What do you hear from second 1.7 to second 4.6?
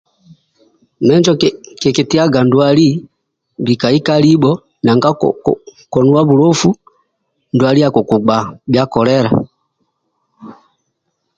kikitiaga ndwali bikai ka libjo